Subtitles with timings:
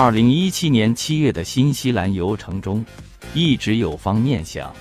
[0.00, 2.86] 二零一七年七月的新西兰游程中，
[3.34, 4.72] 一直有方念想，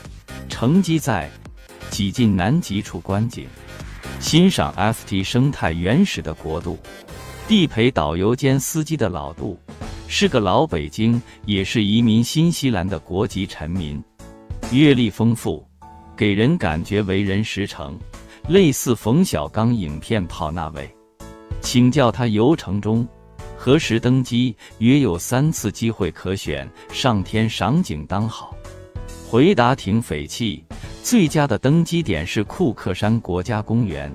[0.48, 1.28] 乘机在
[1.90, 3.48] 挤进南极处观景，
[4.20, 6.78] 欣赏 FT 生态原始的国度。
[7.48, 9.60] 地陪导游兼司机的老杜，
[10.08, 14.00] 是个老北京，也是移民新西兰的国籍臣民，
[14.72, 15.68] 阅历丰富，
[16.16, 17.98] 给人感觉为人实诚，
[18.50, 20.88] 类似冯小刚影片炮那位。
[21.60, 23.08] 请教他游程中。
[23.58, 24.56] 何时登机？
[24.78, 28.56] 约有三次机会可选，上天赏景当好。
[29.28, 30.64] 回答挺匪气。
[31.04, 34.14] 最佳的登机点是库克山国家公园，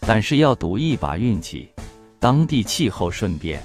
[0.00, 1.70] 但是要赌一把运气。
[2.18, 3.62] 当地气候顺便，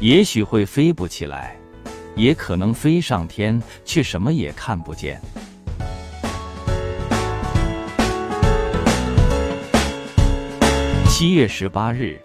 [0.00, 1.56] 也许会飞不起来，
[2.14, 5.20] 也可能飞上天，却什么也看不见。
[11.08, 12.20] 七月十八日。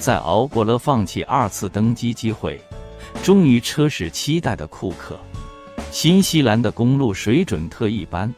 [0.00, 2.58] 在熬过了放弃二次登机机会，
[3.22, 5.16] 终于车驶期待的库克。
[5.90, 8.32] 新西兰的公路水准特一般，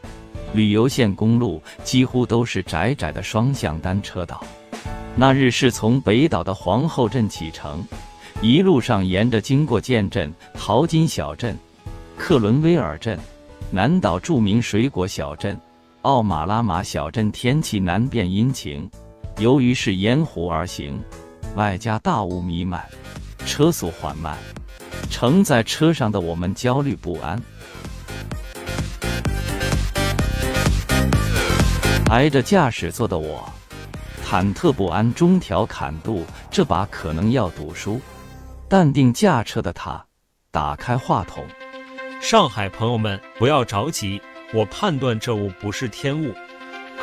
[0.53, 4.43] 旅游线公路几乎都是窄窄的双向单车道。
[5.15, 7.81] 那日是从北岛的皇后镇启程，
[8.41, 11.57] 一路上沿着经过剑镇、淘金小镇、
[12.17, 13.17] 克伦威尔镇、
[13.71, 15.57] 南岛著名水果小镇
[16.01, 18.89] 奥马拉马小镇，天气难辨阴晴，
[19.37, 20.99] 由于是沿湖而行。
[21.55, 22.83] 外加大雾弥漫，
[23.45, 24.35] 车速缓慢，
[25.09, 27.39] 乘在车上的我们焦虑不安。
[32.09, 33.47] 挨着驾驶座的我，
[34.25, 38.01] 忐忑不安中调侃度：“这把可能要赌输。”
[38.67, 40.03] 淡定驾车的他，
[40.49, 41.45] 打开话筒
[42.19, 44.19] ：“上海朋友们，不要着急，
[44.55, 46.33] 我判断这雾不是天雾。”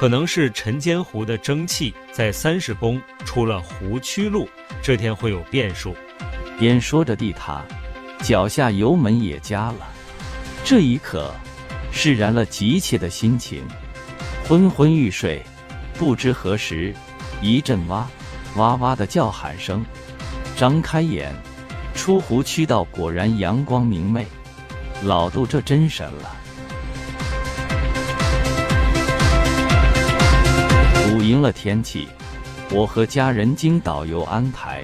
[0.01, 4.49] 可能是沉间湖的蒸汽在三十公出了湖区路，
[4.81, 5.95] 这天会有变数。
[6.59, 7.63] 边说着地踏，
[8.23, 9.87] 脚下油门也加了。
[10.65, 11.31] 这一刻，
[11.93, 13.63] 释然了急切的心情，
[14.49, 15.43] 昏昏欲睡。
[15.99, 16.95] 不知何时，
[17.43, 18.09] 一阵哇
[18.57, 19.85] 哇哇的叫喊声。
[20.57, 21.31] 张开眼，
[21.95, 24.25] 出湖区道果然阳光明媚。
[25.05, 26.40] 老杜这真神了。
[31.41, 32.09] 了天气，
[32.71, 34.83] 我和家人经导游安排，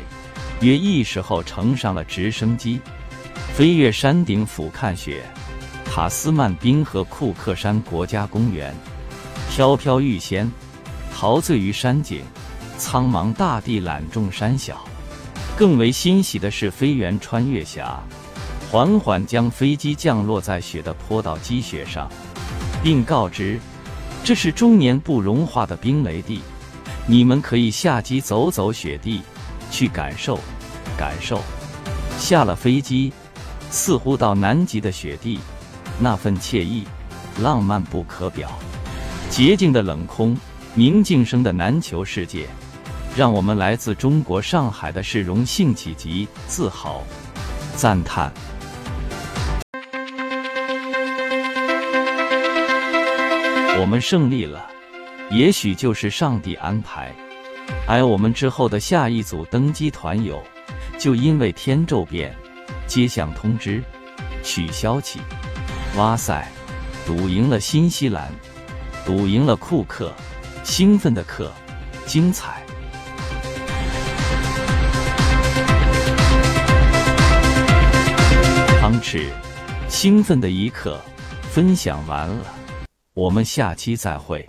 [0.61, 2.81] 约一时后乘上了直升机，
[3.55, 5.23] 飞越山顶俯瞰雪，
[5.85, 8.75] 塔斯曼冰河库克山国家公园，
[9.51, 10.51] 飘飘欲仙，
[11.15, 12.23] 陶醉于山景，
[12.77, 14.85] 苍茫大地揽众山小。
[15.57, 17.99] 更为欣喜的是，飞员穿越峡，
[18.71, 22.11] 缓缓将飞机降落在雪的坡道积雪上，
[22.83, 23.59] 并告知。
[24.27, 26.41] 这是终年不融化的冰雷地，
[27.07, 29.23] 你们可以下机走走雪地，
[29.71, 30.41] 去感受
[30.99, 31.41] 感受。
[32.19, 33.13] 下了飞机，
[33.71, 35.39] 似乎到南极的雪地，
[36.01, 36.83] 那份惬意、
[37.41, 38.51] 浪漫不可表。
[39.31, 40.37] 洁净的冷空，
[40.75, 42.49] 宁静声的南球世界，
[43.17, 47.01] 让我们来自中国上海的市容兴起极自豪、
[47.77, 48.33] 赞叹。
[53.79, 54.67] 我们胜利了，
[55.31, 57.15] 也许就是上帝安排。
[57.87, 60.43] 而我们之后的下一组登机团友，
[60.99, 62.35] 就因为天骤变，
[62.87, 63.83] 接响通知
[64.43, 65.21] 取消起。
[65.97, 66.47] 哇塞，
[67.07, 68.33] 赌赢了新西兰，
[69.05, 70.13] 赌赢了库克，
[70.65, 71.53] 兴奋的克，
[72.07, 72.63] 精彩。
[78.81, 79.27] 汤匙，
[79.89, 80.99] 兴奋的一刻，
[81.51, 82.47] 分享完了。
[83.17, 84.47] 我们下期再会。